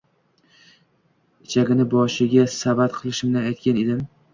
[1.49, 4.07] ichagini boshiga savat qilishimni aytgan edim.